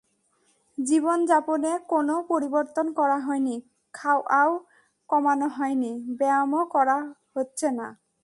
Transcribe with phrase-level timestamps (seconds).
[0.77, 3.55] জীবনযাপনে কোনো পরিবর্তন করা হয়নি,
[3.93, 4.51] খাওয়াও
[5.09, 6.97] কমানো হয়নি, ব্যায়ামও করা
[7.35, 7.87] হচ্ছে না।